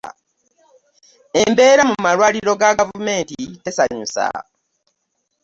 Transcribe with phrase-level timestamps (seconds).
[1.41, 4.25] Embeera mu malwaliro ga gavumenti tesanyusa.